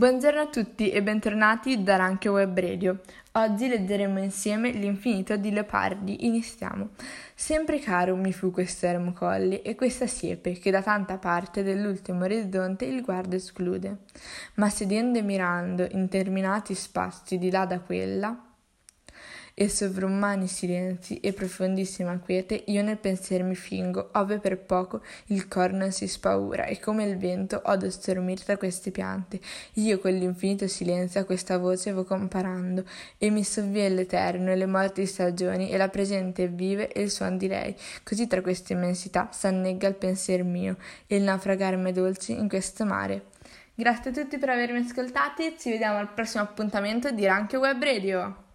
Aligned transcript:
Buongiorno 0.00 0.40
a 0.40 0.46
tutti 0.46 0.90
e 0.90 1.02
bentornati 1.02 1.82
da 1.82 1.96
Ranchio 1.96 2.32
Web 2.32 2.58
Radio. 2.58 3.00
Oggi 3.32 3.68
leggeremo 3.68 4.18
insieme 4.18 4.70
L'infinito 4.70 5.36
di 5.36 5.50
Leopardi. 5.50 6.24
Iniziamo. 6.24 6.92
Sempre 7.34 7.80
caro 7.80 8.16
mi 8.16 8.32
fu 8.32 8.50
questo 8.50 8.86
ermo 8.86 9.12
colli 9.12 9.60
e 9.60 9.74
questa 9.74 10.06
siepe 10.06 10.52
che 10.52 10.70
da 10.70 10.80
tanta 10.80 11.18
parte 11.18 11.62
dell'ultimo 11.62 12.24
orizzonte 12.24 12.86
il 12.86 13.02
guardo 13.02 13.36
esclude. 13.36 13.98
Ma 14.54 14.70
sedendo 14.70 15.18
e 15.18 15.22
mirando 15.22 15.86
interminati 15.90 16.74
spazi 16.74 17.36
di 17.36 17.50
là 17.50 17.66
da 17.66 17.80
quella, 17.80 18.49
e 19.54 19.68
sovrumani 19.68 20.46
silenzi 20.46 21.20
e 21.20 21.32
profondissima 21.32 22.18
quiete, 22.18 22.62
io 22.66 22.82
nel 22.82 22.98
pensier 22.98 23.42
mi 23.42 23.54
fingo, 23.54 24.10
ove 24.14 24.38
per 24.38 24.58
poco 24.58 25.02
il 25.26 25.48
cor 25.48 25.72
non 25.72 25.92
si 25.92 26.06
spaura, 26.08 26.64
e 26.64 26.78
come 26.80 27.04
il 27.04 27.16
vento 27.16 27.60
odo 27.64 27.90
stormir 27.90 28.42
tra 28.42 28.56
queste 28.56 28.90
piante. 28.90 29.40
Io 29.74 29.98
con 29.98 30.12
l'infinito 30.12 30.66
silenzio 30.66 31.20
a 31.20 31.24
questa 31.24 31.58
voce 31.58 31.92
vo 31.92 32.04
comparando, 32.04 32.84
e 33.18 33.30
mi 33.30 33.44
sovvien 33.44 33.94
l'eterno 33.94 34.50
e 34.50 34.56
le 34.56 34.66
morti 34.66 35.06
stagioni, 35.06 35.70
e 35.70 35.76
la 35.76 35.88
presente 35.88 36.48
vive 36.48 36.92
e 36.92 37.02
il 37.02 37.10
suon 37.10 37.36
di 37.36 37.48
lei. 37.48 37.74
Così 38.02 38.26
tra 38.26 38.40
queste 38.40 38.72
immensità 38.72 39.28
s'annegga 39.32 39.88
il 39.88 39.94
pensier 39.94 40.42
mio, 40.44 40.76
e 41.06 41.16
il 41.16 41.22
naufragarmi 41.22 41.92
dolci 41.92 42.32
in 42.32 42.48
questo 42.48 42.84
mare. 42.84 43.24
Grazie 43.74 44.10
a 44.10 44.14
tutti 44.14 44.36
per 44.36 44.50
avermi 44.50 44.78
ascoltati, 44.80 45.56
ci 45.58 45.70
vediamo 45.70 45.98
al 45.98 46.12
prossimo 46.12 46.42
appuntamento 46.42 47.10
di 47.10 47.24
Ranchio 47.24 47.60
Web 47.60 47.82
Radio. 47.82 48.48